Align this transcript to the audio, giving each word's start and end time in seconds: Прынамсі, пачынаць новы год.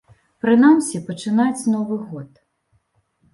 Прынамсі, 0.45 1.01
пачынаць 1.09 1.67
новы 1.75 1.99
год. 2.09 2.31